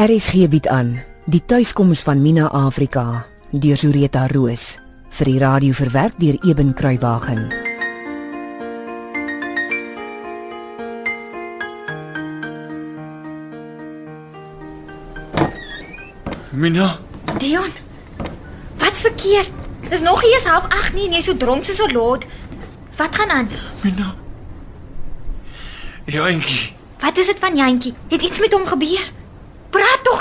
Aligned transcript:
RSG 0.00 0.48
bied 0.48 0.64
aan 0.72 0.94
die 1.28 1.42
tuiskoms 1.44 2.00
van 2.00 2.22
Mina 2.24 2.46
Afrika 2.56 3.26
deur 3.52 3.76
Zureta 3.76 4.22
Roos 4.32 4.78
vir 5.12 5.28
die 5.28 5.40
radio 5.42 5.76
verwerk 5.76 6.14
deur 6.16 6.38
Eben 6.48 6.70
Kruiwagen. 6.72 7.42
Mina, 16.56 16.96
Dion. 17.36 17.68
Wat's 18.80 19.04
verkeerd? 19.04 19.52
Dis 19.90 20.00
nog 20.00 20.24
eens 20.24 20.48
half 20.48 20.64
8 20.64 20.96
nie 20.96 21.10
en 21.10 21.20
jy 21.20 21.22
so 21.28 21.36
dronk 21.36 21.68
soos 21.68 21.84
'n 21.84 21.92
lot. 21.92 22.24
Wat 22.96 23.14
gaan 23.14 23.30
aan? 23.30 23.48
Mina. 23.84 24.14
Jantjie, 26.06 26.72
Wat 27.00 27.18
is 27.18 27.26
dit 27.26 27.38
van 27.38 27.56
Jantjie? 27.56 27.94
Het 28.08 28.22
iets 28.22 28.40
met 28.40 28.52
hom 28.52 28.66
gebeur? 28.66 29.19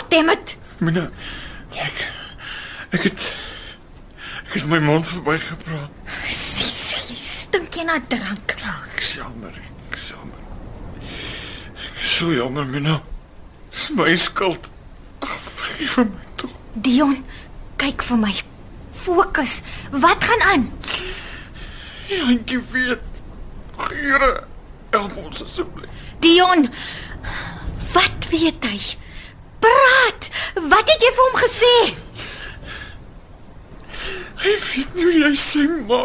Demet. 0.09 0.58
Mina. 0.77 1.09
Ek 1.77 1.98
ek 2.90 3.04
het 3.05 3.26
ek 4.48 4.54
het 4.58 4.66
my 4.70 4.80
mond 4.82 5.08
verbygepraat. 5.08 5.91
Sissie, 6.34 7.18
stink 7.22 7.76
jy 7.77 7.85
na 7.85 7.99
drank? 8.09 8.55
Ek 8.58 9.02
is 9.04 9.12
jammer, 9.20 9.54
ek 9.54 9.99
jammer. 10.08 10.40
Ek 11.77 11.99
is 12.02 12.16
so 12.18 12.34
jammer, 12.34 12.66
Mina. 12.66 12.99
Dis 13.70 13.90
my 13.94 14.16
skuld. 14.18 14.70
Vergeef 15.22 15.98
my 16.02 16.08
tog. 16.41 16.55
Dion, 16.73 17.20
kyk 17.77 18.02
vir 18.10 18.20
my. 18.23 18.34
Fokus. 18.99 19.60
Wat 19.94 20.23
gaan 20.26 20.41
aan? 20.54 20.66
Jantjie 22.10 22.60
weet. 22.73 23.05
Here, 23.80 24.32
help 24.91 25.15
ons 25.21 25.43
asseblief. 25.46 26.02
Dion. 26.20 26.65
Wat 27.93 28.27
weet 28.34 28.65
hy? 28.65 28.80
Wat 30.54 30.90
het 30.90 31.04
jy 31.04 31.12
vir 31.16 31.26
hom 31.28 31.38
gesê? 31.44 31.76
Hy 34.40 34.55
weet 34.66 34.96
hoe 34.96 35.14
jy 35.14 35.32
sê, 35.36 35.66
ma. 35.90 36.04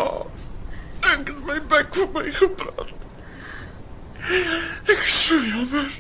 Ek 1.13 1.31
het 1.31 1.41
my 1.47 1.59
bek 1.71 1.95
vir 1.95 2.09
my 2.17 2.25
gepraat. 2.35 2.95
Ek 4.91 5.03
is 5.07 5.21
jammer. 5.29 5.91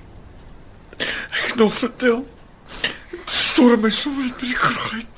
Het 0.99 1.55
nog 1.61 1.75
vertel. 1.75 2.25
Storm 3.25 3.81
my 3.85 3.91
sommer 3.91 4.31
uit 4.31 4.41
die 4.41 4.57
kroeg 4.59 4.93
uit. 4.93 5.14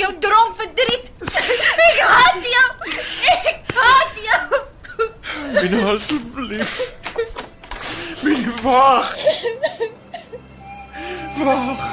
Met 0.00 0.08
jou 0.08 0.18
dronk 0.18 0.56
verdriet. 0.56 1.10
Ek 1.88 1.98
haat 2.00 2.46
jou. 2.52 2.68
Ek 3.32 3.72
haat 3.74 4.20
jou. 4.24 4.60
Mina 5.52 5.92
asseblief. 5.92 6.80
Mina 8.22 8.54
wag. 8.62 9.16
Wag. 11.38 11.84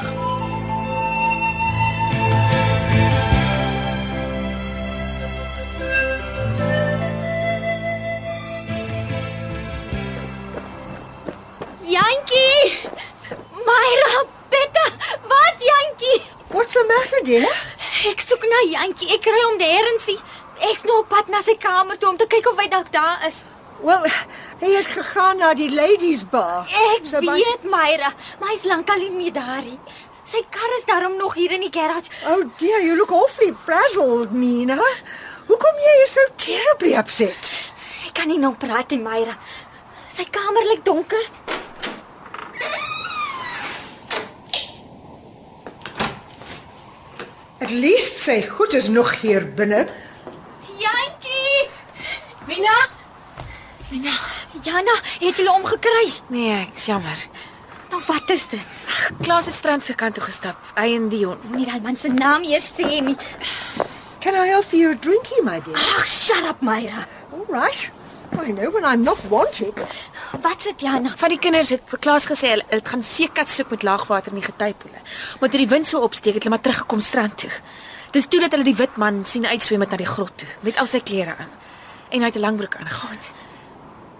Jantjie! 11.88 12.80
Myra, 13.68 14.26
Betta, 14.52 14.86
waar's 15.28 15.62
Jantjie? 15.72 16.22
What's 16.50 16.74
the 16.74 16.86
matter, 16.88 17.24
dear? 17.24 17.77
Ek 18.06 18.22
soek 18.22 18.44
na 18.46 18.60
Jantjie. 18.70 19.10
Ek 19.16 19.22
kry 19.26 19.40
hom 19.44 19.58
nêrens 19.60 20.06
nie. 20.08 20.18
Ek's 20.70 20.84
nou 20.86 21.00
op 21.02 21.10
pad 21.10 21.30
na 21.34 21.42
sy 21.46 21.56
kamer 21.62 21.98
toe 21.98 22.10
om 22.12 22.18
te 22.18 22.28
kyk 22.30 22.50
of 22.52 22.60
hy 22.62 22.68
dalk 22.72 22.92
daar 22.94 23.24
is. 23.28 23.40
Well, 23.82 24.06
hy 24.62 24.70
het 24.74 24.88
gegaan 24.90 25.38
na 25.42 25.52
die 25.58 25.70
ladies 25.74 26.24
bar. 26.30 26.66
Ek 26.96 27.06
So 27.06 27.22
my- 27.22 27.34
weet, 27.38 27.64
Myra, 27.64 28.14
maar 28.40 28.50
hy's 28.54 28.64
lankal 28.66 28.98
nie 28.98 29.12
meer 29.12 29.34
daar 29.34 29.62
nie. 29.62 29.80
Sy 30.28 30.42
kar 30.52 30.72
is 30.80 30.86
daarom 30.86 31.18
nog 31.18 31.36
hier 31.36 31.52
in 31.52 31.62
die 31.62 31.72
garage. 31.72 32.10
Oh 32.28 32.44
dear, 32.58 32.82
you 32.82 32.96
look 32.98 33.12
awfully 33.12 33.54
frazzled, 33.66 34.32
Mina. 34.32 34.78
Hoekom 35.48 35.78
jy 35.80 36.04
is 36.04 36.12
so 36.12 36.22
terribly 36.36 36.94
upset? 36.98 37.52
Ek 38.08 38.14
kan 38.14 38.28
nie 38.28 38.38
nou 38.38 38.54
praat 38.54 38.90
nie, 38.92 39.00
Myra. 39.00 39.38
Sy 40.18 40.26
kamer 40.26 40.66
lyk 40.74 40.84
donker. 40.84 41.24
Least 47.70 48.22
sy 48.24 48.42
goed 48.48 48.74
is 48.74 48.88
nog 48.88 49.12
hier 49.22 49.44
binne. 49.56 49.88
Jantjie! 50.80 51.68
Mina? 52.48 52.76
Mina, 53.90 54.14
Jana, 54.64 54.96
het 55.20 55.38
jy 55.40 55.48
hom 55.50 55.66
gekry? 55.68 56.06
Nee, 56.32 56.54
ek's 56.62 56.86
jammer. 56.88 57.26
Nou 57.92 58.00
wat 58.08 58.32
is 58.32 58.48
dit? 58.52 58.64
Klaas 59.20 59.50
het 59.52 59.56
strand 59.56 59.84
se 59.84 59.96
kant 59.96 60.16
toe 60.16 60.24
gestap. 60.24 60.72
Hy 60.80 60.94
en 60.96 61.10
Dion. 61.12 61.40
Moenie 61.50 61.68
daai 61.68 61.84
man 61.84 62.00
se 62.00 62.12
naam 62.12 62.48
eers 62.48 62.70
sê 62.78 63.02
nie. 63.04 63.18
Can 64.24 64.36
I 64.36 64.56
offer 64.56 64.78
you 64.80 64.92
a 64.92 64.96
drinky, 64.96 65.44
my 65.44 65.60
dear? 65.60 65.76
Ag, 65.76 66.08
shut 66.08 66.44
up, 66.48 66.62
Myra. 66.62 67.04
All 67.32 67.46
right. 67.48 67.90
I 68.36 68.52
know 68.52 68.72
when 68.72 68.86
I'm 68.86 69.04
not 69.04 69.18
wanted. 69.30 69.74
Wat 70.42 70.62
sê 70.62 70.74
Jana? 70.78 71.14
Van 71.16 71.30
die 71.30 71.40
kinders 71.40 71.70
het 71.70 71.84
vir 71.88 72.00
Klaas 72.00 72.28
gesê 72.28 72.54
hulle 72.54 72.66
het 72.70 72.88
gaan 72.88 73.04
seekat 73.04 73.50
soek 73.50 73.70
met 73.70 73.84
laagwater 73.84 74.34
in 74.34 74.42
die 74.42 74.48
getypoele. 74.48 75.00
Maar 75.40 75.50
toe 75.50 75.60
die 75.60 75.70
wind 75.72 75.88
so 75.88 76.02
opsteek 76.04 76.38
het 76.38 76.44
hulle 76.44 76.56
maar 76.56 76.64
teruggekom 76.64 77.02
strand 77.02 77.38
toe. 77.38 77.52
Dis 78.12 78.28
toe 78.28 78.40
dat 78.44 78.52
hulle 78.52 78.68
die 78.68 78.76
wit 78.76 78.98
man 78.98 79.24
sien 79.26 79.46
uitswem 79.46 79.80
met 79.80 79.92
na 79.92 79.98
die 79.98 80.10
grot 80.10 80.36
toe 80.38 80.48
met 80.62 80.78
al 80.78 80.88
sy 80.88 81.00
klere 81.00 81.36
aan. 81.36 81.52
En 82.10 82.20
hy 82.20 82.26
het 82.26 82.36
'n 82.36 82.46
langbroek 82.46 82.76
aangehad. 82.76 83.30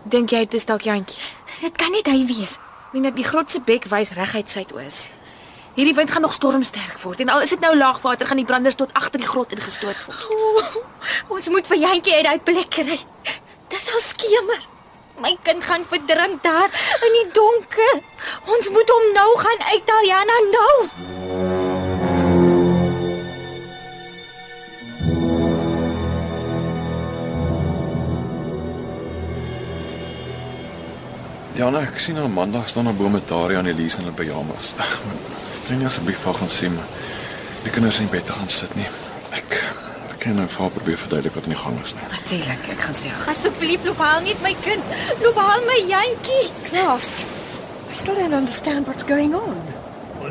Dink 0.04 0.30
jy 0.30 0.40
dit 0.40 0.54
is 0.54 0.66
dalk 0.66 0.82
Jantjie? 0.82 1.24
Dit 1.62 1.76
kan 1.76 1.92
nie 1.92 2.02
hy 2.04 2.26
wees. 2.26 2.58
Mina, 2.94 3.12
die 3.12 3.24
grot 3.24 3.52
se 3.52 3.60
bek 3.60 3.86
wys 3.86 4.12
reguit 4.12 4.50
suidoos. 4.50 5.08
Hierdie 5.76 5.96
wind 5.96 6.10
gaan 6.10 6.22
nog 6.22 6.34
stormsterk 6.34 7.00
word 7.04 7.20
en 7.20 7.30
al 7.30 7.42
is 7.42 7.50
dit 7.50 7.60
nou 7.60 7.76
laagwater 7.78 8.26
gaan 8.26 8.38
die 8.38 8.46
branders 8.46 8.76
tot 8.76 8.94
agter 8.94 9.20
die 9.20 9.28
grot 9.28 9.52
ingestoot 9.52 10.06
word. 10.06 10.24
O, 10.30 10.64
ons 11.36 11.50
moet 11.50 11.68
vir 11.68 11.78
Jantjie 11.78 12.14
uit 12.14 12.24
daai 12.24 12.40
plek 12.40 12.70
kry. 12.70 13.00
Dis 13.68 13.88
al 13.94 14.02
skemer. 14.06 14.62
My 15.18 15.34
kind 15.44 15.64
gaan 15.64 15.86
verdrink 15.90 16.44
daar 16.44 16.70
in 17.06 17.16
die 17.18 17.28
donker. 17.34 18.02
Ons 18.46 18.70
moet 18.70 18.90
hom 18.96 19.06
nou 19.14 19.30
gaan 19.38 19.64
uithaal, 19.74 20.06
Jana, 20.06 20.38
nou. 20.54 20.76
Jana, 31.58 31.82
ek 31.82 31.98
sien 31.98 32.14
nou 32.14 32.28
Maandag 32.30 32.70
staan 32.70 32.88
op 32.92 33.00
bome 33.02 33.18
daar 33.26 33.56
aan 33.58 33.66
Elise 33.66 33.98
in 33.98 34.06
hulle 34.06 34.16
pyjamas. 34.16 34.76
Ag, 34.78 35.00
kan 35.66 35.82
jy 35.82 35.90
asseblief 35.90 36.22
vir 36.22 36.38
gaan 36.38 36.54
sien 36.54 36.78
maar 36.78 36.92
die 37.64 37.74
kinders 37.74 37.98
in 38.00 38.10
bed 38.14 38.30
te 38.30 38.36
gaan 38.38 38.52
sit 38.54 38.76
nie. 38.78 38.86
Ek 39.34 39.58
ek 40.28 40.34
kan 40.34 40.42
nou 40.44 40.52
vir 40.52 40.62
haar 40.62 40.74
probeer 40.76 40.98
verduidelik 41.00 41.36
wat 41.38 41.46
aan 41.48 41.54
die 41.54 41.62
gang 41.62 41.76
is 41.80 41.94
nie. 41.96 42.06
Natuurlik, 42.12 42.64
ek 42.74 42.82
gaan 42.84 42.96
sê. 43.00 43.12
Asseblief, 43.32 43.86
loop 43.88 44.00
haal 44.04 44.26
net 44.26 44.42
my 44.44 44.52
kind. 44.60 44.96
Loop 45.24 45.38
haal 45.40 45.62
my 45.64 45.78
Jantjie. 45.88 46.50
Klaas, 46.68 47.12
I 47.88 47.96
still 47.96 48.18
don't 48.20 48.36
understand 48.36 48.88
what's 48.88 49.08
going 49.08 49.36
on. 49.38 49.56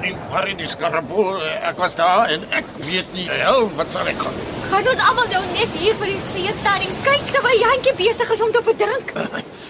Nee, 0.03 0.13
maar 0.29 0.45
in 0.51 0.59
die 0.61 0.69
skarabool, 0.69 1.41
ek 1.65 1.79
was 1.81 1.95
daar 1.97 2.29
en 2.29 2.45
ek 2.53 2.69
weet 2.85 3.09
nie 3.17 3.25
hel 3.31 3.71
wat 3.79 3.89
daar 3.95 4.11
ek 4.11 4.21
gaan. 4.21 4.37
Gaan 4.69 4.91
ons 4.93 5.05
almal 5.09 5.31
nou 5.33 5.41
net 5.55 5.79
hier 5.81 5.97
vir 6.03 6.13
die 6.13 6.19
see 6.35 6.53
staan 6.61 6.85
en 6.85 6.99
kyk 7.07 7.33
terwyl 7.33 7.57
Jantjie 7.63 7.95
besig 8.03 8.35
is 8.37 8.45
om 8.45 8.53
te 8.53 8.65
verdrink. 8.69 9.15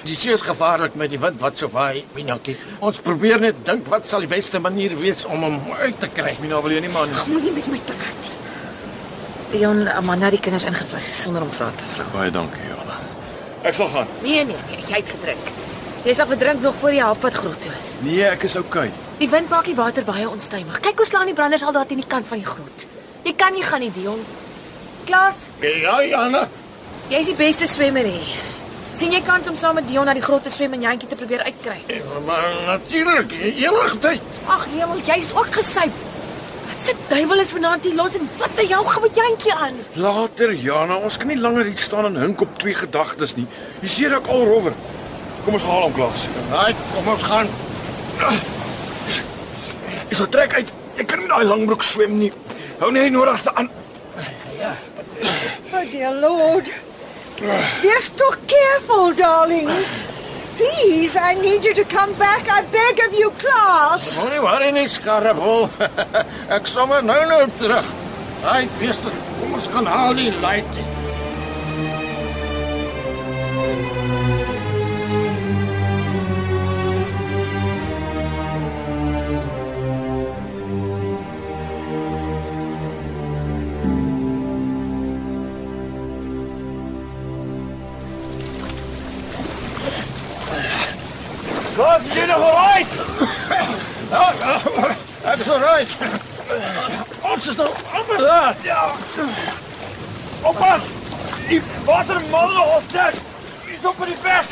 Die 0.06 0.14
see 0.14 0.30
is 0.30 0.42
gevaarlik 0.46 0.94
met 0.94 1.10
die 1.10 1.18
wind 1.18 1.40
wat 1.42 1.58
so 1.58 1.66
vaai, 1.66 2.04
Minaki. 2.14 2.54
Ons 2.78 3.00
probeer 3.02 3.42
net 3.42 3.64
dink 3.66 3.90
wat 3.90 4.06
sal 4.06 4.22
die 4.22 4.30
beste 4.30 4.60
manier 4.62 4.94
wees 5.00 5.24
om 5.26 5.42
hom 5.42 5.58
uit 5.80 5.98
te 5.98 6.10
kry. 6.14 6.36
Mina 6.38 6.62
wil 6.62 6.76
jy 6.76 6.84
nie 6.86 6.94
man. 6.94 7.10
Moenie 7.26 7.56
met 7.56 7.66
my 7.74 7.80
praat 7.90 8.20
nie. 8.22 8.35
Dion 9.56 9.86
Amanda 9.88 10.28
die 10.30 10.40
kinders 10.40 10.64
ingevlieg 10.68 11.06
sonder 11.16 11.42
om 11.46 11.50
vrae 11.50 11.72
te 11.76 11.84
vra. 11.94 12.04
Baie 12.12 12.30
dankie, 12.34 12.60
Jana. 12.68 12.96
Ek 13.66 13.74
sal 13.74 13.88
gaan. 13.92 14.08
Nee 14.22 14.44
nee 14.44 14.56
nee, 14.70 14.82
jy 14.88 14.98
het 15.00 15.08
gedrink. 15.14 15.48
Jy 16.06 16.14
sal 16.14 16.28
verdrink 16.30 16.60
nog 16.62 16.74
voor 16.80 16.92
jy 16.94 17.02
halfpad 17.02 17.34
grot 17.40 17.62
toe 17.64 17.72
is. 17.78 17.88
Nee, 18.04 18.20
ek 18.28 18.44
is 18.46 18.56
okay. 18.60 18.90
Die 19.18 19.28
wind 19.32 19.48
maak 19.50 19.64
die 19.66 19.74
water 19.78 20.04
baie 20.06 20.28
onstuimig. 20.28 20.76
Kyk 20.84 21.00
hoe 21.02 21.06
slaan 21.08 21.26
die 21.30 21.34
branders 21.34 21.64
al 21.66 21.72
daar 21.74 21.86
teen 21.88 22.02
die 22.02 22.06
kant 22.10 22.28
van 22.28 22.38
die 22.42 22.46
grot. 22.46 22.84
Jy 23.26 23.32
kan 23.34 23.56
nie 23.56 23.64
gaan 23.66 23.80
nie, 23.82 23.90
Dion. 23.96 24.20
Klaas, 25.08 25.46
Ja, 25.62 25.96
Jana. 26.02 26.48
jy's 27.08 27.26
die 27.32 27.34
beste 27.38 27.66
swemmer 27.70 28.04
hier. 28.04 28.36
sien 28.96 29.12
jy 29.12 29.20
kans 29.20 29.48
om 29.48 29.56
saam 29.60 29.74
met 29.76 29.86
Dion 29.88 30.06
na 30.08 30.14
die 30.16 30.22
grot 30.24 30.42
te 30.42 30.50
swem 30.50 30.72
en 30.72 30.80
Jantjie 30.80 31.08
te 31.08 31.16
probeer 31.16 31.42
uitkry? 31.44 32.02
Maar 32.26 32.54
natuurlik, 32.66 33.32
enige 33.42 33.98
tyd. 33.98 34.20
Ag, 34.48 34.66
hemel, 34.72 35.02
jy's 35.04 35.32
ook 35.34 35.50
gesuip. 35.52 35.92
Se 36.86 36.94
duiwel 37.08 37.40
is 37.42 37.50
vanaand 37.50 37.82
hier 37.82 37.94
los 37.98 38.14
en 38.14 38.28
wat 38.38 38.52
die 38.54 38.68
hel 38.70 38.84
gaan 38.86 39.02
met 39.02 39.16
jantjie 39.18 39.54
aan? 39.54 39.78
Later, 39.98 40.52
Jana, 40.54 41.00
ons 41.02 41.16
kan 41.18 41.26
nie 41.26 41.38
langer 41.38 41.66
hier 41.66 41.80
staan 41.82 42.06
en 42.06 42.18
hink 42.20 42.44
op 42.44 42.52
twee 42.62 42.74
gedagtes 42.78 43.34
nie. 43.34 43.46
Jy 43.82 43.90
sien 43.90 44.14
ek 44.14 44.28
al 44.30 44.44
rower. 44.46 44.76
Kom 45.42 45.56
ons 45.58 45.66
haal 45.66 45.82
hom 45.88 45.96
klas. 45.96 46.28
Haai, 46.52 46.76
kom 46.92 47.08
ons 47.10 47.24
gaan. 47.26 47.50
Ek 50.04 50.14
sal 50.14 50.30
trek 50.30 50.54
uit. 50.60 50.70
Ek 50.94 51.10
kan 51.10 51.24
nie 51.24 51.32
daai 51.32 51.50
langbroek 51.50 51.82
swem 51.82 52.20
nie. 52.20 52.30
Hou 52.78 52.92
net 52.94 53.10
nodigste 53.10 53.50
aan. 53.58 53.66
Oh 55.74 55.82
dear 55.90 56.14
Lord. 56.14 56.70
Yes, 57.82 58.12
toch 58.14 58.38
careful, 58.46 59.10
darling. 59.18 59.74
Please, 60.56 61.16
I 61.16 61.34
need 61.34 61.64
you 61.64 61.74
to 61.74 61.84
come 61.84 62.12
back. 62.14 62.48
I 62.48 62.62
beg 62.72 63.00
of 63.06 63.18
you, 63.18 63.30
class. 63.42 64.16
Moenie 64.16 64.42
worry 64.42 64.72
nie, 64.72 64.88
skarrepel. 64.88 65.68
Ek 66.56 66.66
sommer 66.70 67.02
nou 67.04 67.20
nou 67.28 67.42
terug. 67.60 67.94
Haai, 68.46 68.64
beeste, 68.80 69.12
kom 69.36 69.58
ons 69.58 69.68
gaan 69.74 69.88
haal 69.90 70.16
die 70.16 70.32
light. 91.96 91.96
Klas, 91.96 92.16
jy 92.16 92.26
nog 92.26 92.42
alright? 92.42 92.88
Ja, 94.10 94.32
ja. 94.40 94.60
Ek 95.32 95.38
is 95.38 95.46
reg. 95.46 95.88
Ons 97.20 97.46
is 97.46 97.56
nou 97.56 97.68
amper 97.92 98.18
daar. 98.18 98.56
Ja. 98.62 98.90
Oppas. 100.42 100.80
Die 101.48 101.62
watermolen 101.84 102.74
ons 102.74 102.92
net. 102.92 103.14
Is 103.64 103.84
op 103.84 104.04
die 104.04 104.16
weg. 104.22 104.44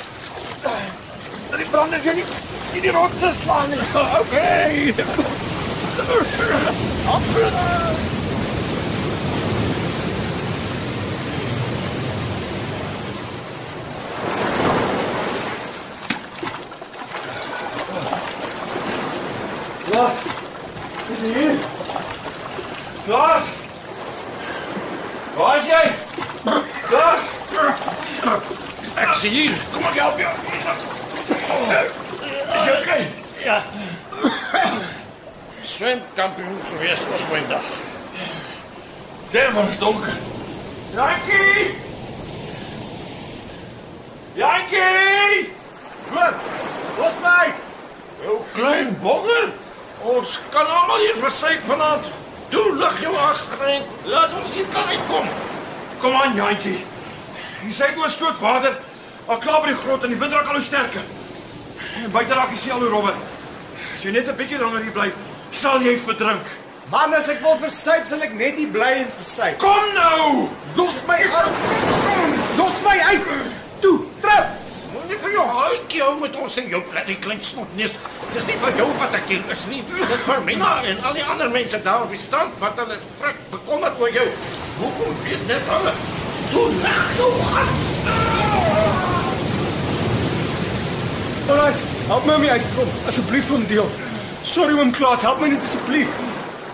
Dat 1.50 1.58
die 1.58 1.66
branders 1.70 2.04
jy 2.04 2.14
nie 2.14 2.24
in 2.72 2.80
die 2.80 2.90
rotse 2.90 3.32
slaan 3.42 3.70
nie. 3.70 3.78
Okay. 4.20 4.94
Klas. 19.94 20.14
Is 21.12 21.20
jy 21.20 21.34
hier? 21.34 21.58
Klas. 23.06 23.44
Waar 25.36 25.56
is 25.56 25.66
jy? 25.66 25.92
Klas. 26.88 27.22
Sien 29.24 29.32
hier. 29.32 29.52
Kom 29.72 29.84
ek 29.88 29.94
help 29.96 30.18
jou. 30.20 30.32
Is 31.24 32.64
jy 32.66 32.72
okay? 32.74 33.04
Ja. 33.40 33.54
Swemkampioen 35.64 36.58
gewees 36.66 37.06
op 37.08 37.24
Wendag. 37.30 37.70
Daar 39.32 39.56
is 39.70 39.80
donker. 39.80 40.12
Jankie! 40.92 41.64
Jankie! 44.34 45.48
Loop! 46.12 46.46
Los 47.00 47.18
my! 47.24 47.48
Jou 48.20 48.38
klein 48.52 48.92
bonger. 49.00 49.52
Ons 50.02 50.36
kan 50.52 50.68
almal 50.68 51.00
hier 51.08 51.20
versuip 51.24 51.64
vanaand. 51.72 52.12
Toe 52.52 52.70
lig 52.76 53.04
jou 53.08 53.16
agterend. 53.16 54.00
Laat 54.04 54.40
ons 54.44 54.52
hier 54.60 54.68
kan 54.76 54.84
uitkom. 54.92 55.36
Kom 56.00 56.24
aan, 56.24 56.36
Jantjie. 56.36 56.82
Jy 57.64 57.72
sê 57.72 57.96
oor 57.96 58.12
stoot 58.12 58.44
water. 58.44 58.84
Al 59.26 59.38
klaar 59.40 59.62
by 59.64 59.70
die 59.72 59.78
grot 59.80 60.02
en 60.04 60.12
die 60.12 60.18
wind 60.20 60.34
raak 60.36 60.50
al 60.52 60.58
hoe 60.58 60.64
sterker. 60.64 61.04
En 62.02 62.10
buite 62.12 62.36
raak 62.36 62.50
die 62.52 62.58
see 62.60 62.72
al 62.72 62.82
hoe 62.84 62.90
rowwer. 62.92 63.14
As 63.94 64.02
jy 64.04 64.10
net 64.12 64.28
'n 64.28 64.36
bietjie 64.36 64.58
langer 64.58 64.82
hier 64.82 64.92
bly, 64.92 65.12
sal 65.50 65.80
jy 65.80 65.96
verdrink. 65.98 66.44
Man, 66.90 67.14
as 67.14 67.28
ek 67.28 67.40
wil 67.40 67.56
versuip, 67.56 68.04
sal 68.06 68.20
ek 68.20 68.34
net 68.34 68.58
nie 68.58 68.66
bly 68.66 68.90
en 69.04 69.08
versuip. 69.16 69.58
Kom 69.58 69.94
nou! 69.94 70.48
Los 70.76 71.00
my 71.08 71.16
uit. 71.16 71.56
Los 72.58 72.76
my 72.84 72.98
uit. 73.00 73.24
Toe, 73.80 74.04
trap. 74.20 74.52
Moenie 74.92 75.18
vir 75.22 75.32
jou 75.32 75.46
haatjie 75.48 76.02
hou 76.02 76.20
met 76.20 76.36
ons 76.36 76.56
en 76.56 76.68
jou 76.68 76.82
klein 76.92 77.18
klein 77.20 77.42
snotneus. 77.42 77.96
Dis 78.34 78.46
nie 78.46 78.60
vir 78.60 78.76
jou 78.76 78.90
wat 78.98 79.14
ek 79.14 79.26
hier 79.32 79.50
is 79.56 79.66
nie. 79.72 79.82
Dis 79.88 80.24
vir 80.28 80.44
Mina 80.44 80.82
en 80.84 81.02
al 81.02 81.14
die 81.14 81.24
ander 81.24 81.50
mense 81.50 81.82
daar 81.82 82.04
op 82.04 82.10
die 82.10 82.20
strand 82.20 82.52
wat 82.60 82.76
hulle 82.76 83.00
frik 83.20 83.40
bekommerd 83.50 84.00
oor 84.00 84.10
jou. 84.10 84.28
Hoekom 84.78 85.16
weet 85.24 85.46
net 85.48 85.62
hulle? 85.72 85.94
Toe 86.52 86.68
lig 86.68 87.04
jou 87.16 87.32
gaan. 87.54 88.43
Alright, 91.44 91.76
help 92.06 92.24
my 92.24 92.34
om 92.34 92.40
hier 92.40 92.50
uitkom. 92.50 92.88
Asseblief 93.06 93.50
oom 93.52 93.66
deel. 93.68 93.88
Sorry 94.48 94.72
oom 94.78 94.92
Klaas, 94.96 95.26
help 95.26 95.42
my 95.42 95.50
net 95.52 95.66
asseblief. 95.66 96.08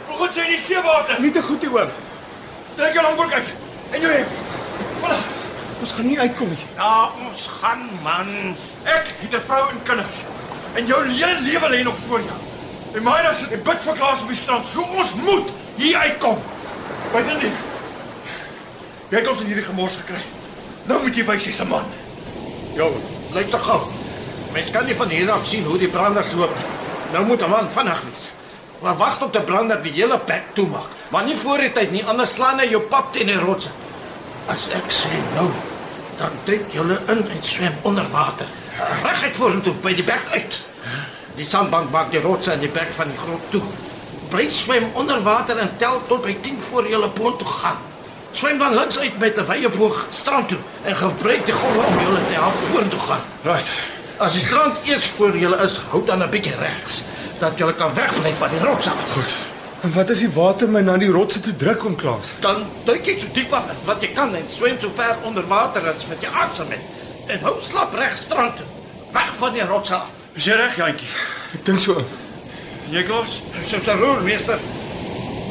Hoe 0.06 0.18
goed 0.20 0.36
sê 0.36 0.44
die 0.46 0.58
seewater? 0.62 1.18
Nie 1.18 1.32
te 1.34 1.42
goed 1.42 1.64
nie 1.66 1.70
oom. 1.74 1.90
Trek 2.76 2.94
jou 2.94 3.02
langbroek 3.02 3.34
uit. 3.34 3.48
En 3.90 4.04
jou 4.04 4.12
hemp. 4.14 4.36
Voilà. 5.00 5.16
Ons 5.82 5.94
gaan 5.96 6.06
nie 6.06 6.20
uitkom 6.20 6.54
nie. 6.54 6.68
Ja, 6.76 6.92
ons 7.26 7.48
gaan 7.56 7.82
man. 8.04 8.30
Ek 8.84 9.10
het 9.24 9.34
'n 9.34 9.42
vrou 9.48 9.64
en 9.72 9.82
kinders. 9.82 10.22
En 10.78 10.86
jou 10.86 11.00
hele 11.08 11.40
lewe 11.50 11.68
lê 11.68 11.82
nog 11.82 11.98
voor 12.06 12.22
jou. 12.22 12.38
En 12.94 13.02
my 13.02 13.34
sit 13.34 13.50
en 13.50 13.62
bid 13.62 13.80
vir 13.82 13.94
Klaas 13.94 14.22
op 14.22 14.28
die 14.28 14.36
strand. 14.36 14.68
So 14.68 14.82
ons 14.82 15.14
moet 15.14 15.48
hier 15.76 15.96
uitkom. 15.96 16.38
Weet 17.12 17.26
jy 17.26 17.42
nie? 17.42 17.52
Jy 19.08 19.18
het 19.18 19.28
ons 19.28 19.40
in 19.40 19.46
hierdie 19.46 19.64
gemors 19.64 19.96
gekry. 19.96 20.22
Nou 20.86 21.02
moet 21.02 21.16
jy 21.16 21.24
wys 21.24 21.44
jy's 21.44 21.60
'n 21.60 21.68
man. 21.68 21.84
Jo, 22.74 22.94
lyk 23.34 23.50
tog 23.50 23.62
gou. 23.62 23.99
Mens 24.52 24.70
kan 24.70 24.86
nie 24.86 24.94
van 24.98 25.08
hier 25.08 25.30
af 25.30 25.46
sien 25.46 25.64
hoe 25.64 25.78
die 25.78 25.88
branders 25.88 26.32
loop. 26.32 26.54
Nou 27.12 27.24
moet 27.26 27.42
'n 27.42 27.50
man 27.50 27.70
vinnig 27.70 28.00
wees. 28.06 28.30
Maar 28.80 28.96
wag 28.96 29.22
op 29.22 29.32
die 29.32 29.40
brander 29.40 29.82
die 29.82 29.92
hele 29.92 30.18
plek 30.18 30.44
toemaak. 30.52 30.90
Maar 31.08 31.24
nie 31.24 31.36
voor 31.36 31.58
die 31.58 31.72
tyd 31.72 31.90
nie, 31.90 32.04
anders 32.04 32.34
slaan 32.34 32.58
hy 32.58 32.66
jou 32.70 32.82
pap 32.82 33.12
teen 33.12 33.26
die 33.26 33.38
rotse. 33.38 33.68
As 34.46 34.68
ek 34.68 34.88
sê 34.92 35.12
nou, 35.34 35.50
dan 36.18 36.30
duik 36.44 36.72
julle 36.72 37.00
in 37.06 37.28
en 37.30 37.42
swem 37.42 37.76
onder 37.82 38.06
water. 38.10 38.46
Reguit 39.02 39.36
vorentoe 39.36 39.74
by 39.82 39.94
die 39.94 40.04
bek 40.04 40.32
uit. 40.32 40.62
Die 41.36 41.46
sandbank 41.48 41.90
maak 41.90 42.10
die 42.10 42.20
rotse 42.20 42.52
in 42.52 42.60
die 42.60 42.72
bek 42.72 42.88
van 42.96 43.08
die 43.08 43.18
grot 43.18 43.50
toe. 43.50 43.62
Bly 44.30 44.48
swem 44.50 44.90
onder 44.94 45.22
water 45.22 45.58
en 45.58 45.70
tel 45.76 46.02
tot 46.06 46.22
by 46.22 46.36
10 46.40 46.58
voor 46.70 46.88
julle 46.88 47.08
boot 47.08 47.38
toe 47.38 47.48
gaan. 47.48 47.78
Swem 48.32 48.58
dan 48.58 48.74
links 48.74 48.98
uit 48.98 49.18
met 49.18 49.38
'n 49.38 49.46
wye 49.46 49.68
boog 49.68 50.06
strand 50.14 50.48
toe 50.48 50.58
en 50.82 50.96
gebruik 50.96 51.44
die 51.46 51.54
golwe 51.54 51.86
om 51.86 51.98
julle 51.98 52.26
te 52.26 52.32
help 52.32 52.54
vorentoe 52.70 52.98
gaan. 52.98 53.20
Right. 53.42 53.99
As 54.20 54.34
die 54.36 54.42
strand 54.44 54.76
eers 54.84 55.06
voor 55.16 55.36
julle 55.38 55.56
is, 55.64 55.78
hou 55.90 56.02
dan 56.04 56.22
'n 56.22 56.28
bietjie 56.30 56.52
regs 56.60 57.00
dat 57.38 57.56
julle 57.56 57.74
kan 57.74 57.94
wegbly 57.94 58.32
van 58.38 58.50
die 58.50 58.58
rots 58.60 58.86
af. 58.86 59.12
Goed. 59.12 59.32
En 59.80 59.92
wat 59.92 60.10
as 60.10 60.18
die 60.18 60.30
water 60.30 60.68
my 60.68 60.80
na 60.80 60.96
die 60.96 61.08
rotse 61.10 61.40
toe 61.40 61.56
druk 61.56 61.84
oom 61.84 61.96
Klaas? 61.96 62.32
Dan 62.40 62.66
duik 62.84 63.04
jy 63.06 63.18
so 63.18 63.26
diep 63.32 63.52
af 63.52 63.70
as 63.70 63.80
wat 63.84 64.00
jy 64.00 64.12
kan 64.12 64.34
en 64.34 64.44
swem 64.50 64.76
so 64.80 64.90
ver 64.96 65.16
onder 65.22 65.46
water 65.46 65.88
as 65.88 66.06
met 66.06 66.20
jou 66.20 66.34
asem 66.34 66.70
in. 66.70 66.84
En 67.26 67.40
hou 67.40 67.56
slap 67.62 67.94
reg 67.94 68.16
strand 68.16 68.56
toe, 68.56 68.66
weg 69.12 69.32
van 69.38 69.52
die 69.52 69.64
rots 69.64 69.90
af. 69.90 70.06
Is 70.32 70.44
jy 70.44 70.52
reg, 70.52 70.76
Jantjie? 70.76 71.08
Ek 71.54 71.64
dink 71.64 71.80
so. 71.80 72.04
jy 72.90 73.02
Klaas? 73.02 73.40
Soos 73.70 73.86
'n 73.86 73.98
roermeester. 73.98 74.58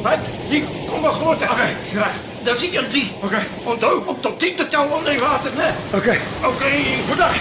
Wat? 0.01 0.19
Die 0.49 0.63
kom 0.89 1.01
maar 1.01 1.11
groot. 1.11 1.41
Okay, 1.41 1.73
is 1.85 2.28
reg. 2.49 2.59
Dan 2.59 2.59
sien 2.59 2.71
jy 2.71 2.89
die. 2.91 3.11
Okay. 3.23 3.43
Onthou 3.63 4.05
om 4.05 4.21
tot 4.21 4.39
10 4.39 4.55
te 4.55 4.67
tel 4.67 4.87
onder 4.87 5.11
die 5.11 5.19
water, 5.19 5.51
né? 5.55 5.75
Okay. 5.93 6.19
Okay, 6.43 6.83
goeiedag. 7.07 7.35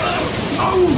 Au. 0.59 0.89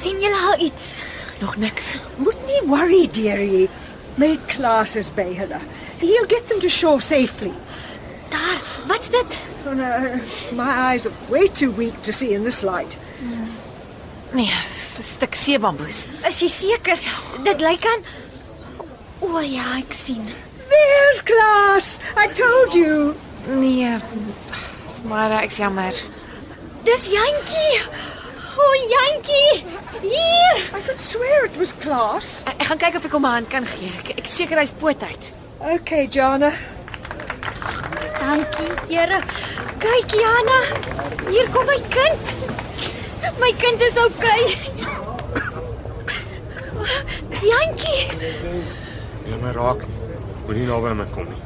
sien 0.00 0.20
julle 0.20 0.36
al 0.36 0.60
iets? 0.60 0.92
Nog 1.40 1.56
niks. 1.56 1.94
Moet 2.16 2.46
nie 2.46 2.62
worry, 2.68 3.08
dearie. 3.10 3.68
My 4.14 4.38
class 4.46 4.96
is 4.96 5.10
by 5.14 5.34
hulle. 5.34 5.60
He'll 5.98 6.26
get 6.28 6.48
them 6.48 6.60
to 6.60 6.68
shore 6.68 7.00
safely. 7.00 7.52
Daar, 8.28 8.60
wat's 8.86 9.10
dit? 9.10 9.55
Oh, 9.66 9.74
no, 9.74 10.20
my 10.52 10.70
eyes 10.92 11.06
are 11.06 11.12
way 11.28 11.48
too 11.48 11.72
weak 11.72 12.00
to 12.02 12.12
see 12.12 12.34
in 12.34 12.44
this 12.44 12.62
light. 12.62 12.96
Nee, 14.32 14.50
'n 14.50 15.02
stuk 15.02 15.34
seebamboes. 15.34 16.06
Is 16.28 16.40
jy 16.40 16.48
seker? 16.48 16.98
Dit 17.42 17.60
lyk 17.60 17.84
aan 17.86 18.02
O 19.20 19.40
ja, 19.40 19.78
ek 19.78 19.92
sien. 19.92 20.26
There's 20.68 21.22
class. 21.22 21.98
I 22.16 22.26
told 22.28 22.74
you. 22.74 23.14
Nee. 23.48 23.96
Maar 25.04 25.42
ek's 25.42 25.56
jammer. 25.56 25.94
Dis 26.84 27.06
Jantjie. 27.10 27.80
O 28.58 28.66
Jantjie. 28.92 29.64
Hier. 30.02 30.54
I 30.76 30.80
could 30.86 31.00
swear 31.00 31.44
it 31.46 31.56
was 31.56 31.72
class. 31.72 32.42
Ek, 32.46 32.60
ek 32.60 32.66
gaan 32.66 32.78
kyk 32.78 32.94
of 32.96 33.04
ek 33.04 33.12
hom 33.12 33.24
'n 33.24 33.30
hand 33.32 33.48
kan 33.48 33.66
gee. 33.66 33.90
Ek, 33.98 34.18
ek 34.18 34.26
seker 34.26 34.58
hy's 34.58 34.72
poot 34.72 35.02
uit. 35.02 35.32
Okay, 35.60 36.06
Jana. 36.10 36.52
Dankie, 38.26 38.72
Here. 38.90 39.20
Kyk 39.78 40.10
Jana, 40.18 40.58
hier 41.30 41.46
kom 41.54 41.66
my 41.70 41.76
kind. 41.94 42.24
My 43.38 43.52
kind 43.60 43.80
is 43.86 43.98
oukei. 44.02 44.42
Jantjie, 47.46 48.00
Jy 49.30 49.38
my 49.42 49.52
raak 49.54 49.84
nie. 49.86 49.98
Moenie 50.48 50.66
naby 50.66 50.94
my 50.98 51.06
kom 51.14 51.28
nie. 51.30 51.38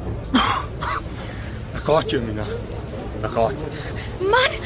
Ek 1.76 1.84
haat 1.92 2.14
jou, 2.14 2.20
Mina. 2.24 2.46
Ek 3.28 3.36
haat 3.36 3.60
jou. 3.60 3.70
man. 4.32 4.56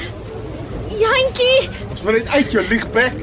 Jantjie, 0.94 1.68
Ons 1.90 2.02
moet 2.06 2.20
net 2.20 2.30
uit 2.36 2.54
jou 2.54 2.62
liegbek. 2.70 3.18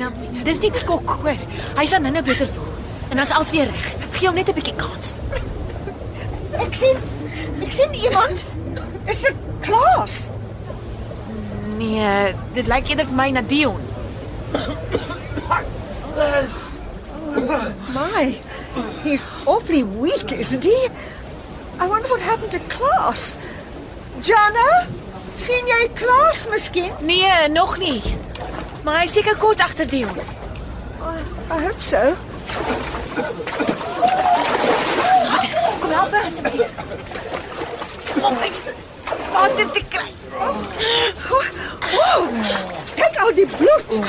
Nou, 0.00 0.10
dis 0.46 0.58
net 0.66 0.76
skok, 0.82 1.14
hoor. 1.22 1.38
Hy 1.78 1.86
sal 1.86 2.02
nou-nou 2.02 2.24
beter 2.26 2.50
voel. 2.56 2.74
En 3.12 3.20
dan's 3.22 3.30
alles 3.38 3.54
weer 3.54 3.70
reg. 3.70 3.86
Gee 4.18 4.26
hom 4.26 4.34
net 4.34 4.48
'n 4.50 4.58
bietjie 4.58 4.74
kans. 4.82 5.14
Ek 6.58 6.74
sien 6.74 6.98
ek 7.62 7.72
sien 7.72 7.94
iemand. 7.94 8.44
Is 9.06 9.20
dit 9.20 9.34
Klaas? 9.60 10.28
Nee, 11.76 12.34
dit 12.54 12.66
lyk 12.66 12.88
eerder 12.88 13.06
vir 13.06 13.16
my 13.18 13.30
na 13.30 13.42
Dion. 13.46 13.82
My, 17.92 18.38
he's 19.02 19.26
awfully 19.46 19.82
weak, 19.84 20.32
isn't 20.32 20.64
he? 20.64 20.88
I 21.78 21.86
wonder 21.86 22.08
what 22.08 22.20
happened 22.20 22.50
to 22.52 22.60
Klaas. 22.72 23.36
Jana, 24.22 24.86
sien 25.38 25.68
jy 25.68 25.88
Klaas 25.94 26.46
miskien? 26.48 26.92
Nee, 27.00 27.48
nog 27.52 27.76
nie. 27.78 28.00
Maar 28.84 29.02
hy 29.02 29.08
is 29.10 29.16
seker 29.18 29.36
kort 29.36 29.60
agter 29.60 29.88
Dion. 29.90 30.16
I, 31.02 31.20
I 31.52 31.60
hope 31.60 31.82
so. 31.82 32.16
Om 36.36 38.34
my 38.34 38.50
die 43.36 43.46
bloed. 43.46 44.00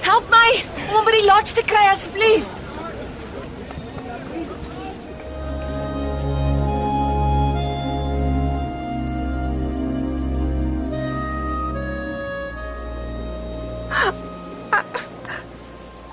Help 0.00 0.28
my 0.30 0.64
om 0.94 1.04
lodge 1.24 1.52
te 1.52 1.62
kry. 1.62 1.84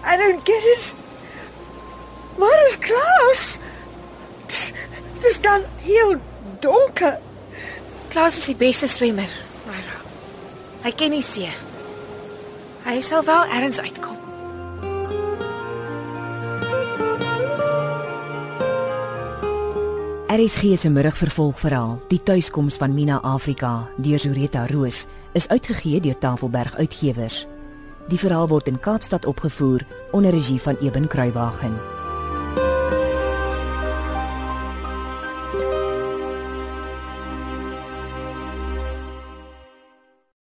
I 0.06 0.18
don't 0.18 0.46
get 0.46 0.64
it. 0.64 0.94
Waar 2.36 2.66
is 2.68 2.78
Klaas? 2.78 3.58
Dis, 5.24 5.40
dis 5.40 5.42
dan 5.42 5.62
heel 5.82 6.16
donker. 6.60 7.20
Klaas 8.08 8.38
is 8.38 8.46
die 8.46 8.58
beste 8.60 8.88
swemmer. 8.88 9.30
Myra. 9.64 9.96
Hy 10.84 10.92
ken 11.00 11.16
die 11.16 11.24
see. 11.24 11.48
Hy 12.84 13.00
sal 13.02 13.24
wel 13.24 13.46
ergens 13.48 13.80
uitkom. 13.80 14.20
RSG 20.34 20.76
se 20.76 20.90
middagvervolgverhaal, 20.90 22.02
Die 22.10 22.24
tuiskoms 22.24 22.76
van 22.76 22.94
Mina 22.94 23.22
Afrika 23.22 23.88
deur 23.98 24.20
Zureta 24.20 24.66
Roos, 24.68 25.06
is 25.34 25.48
uitgegee 25.48 26.02
deur 26.02 26.18
Tafelberg 26.18 26.76
Uitgewers. 26.76 27.46
Die 28.10 28.20
verhaal 28.20 28.48
word 28.48 28.68
in 28.68 28.80
Kaapstad 28.80 29.26
opgevoer 29.26 29.86
onder 30.12 30.32
regie 30.32 30.60
van 30.62 30.78
Eben 30.82 31.08
Kruiwagen. 31.08 32.03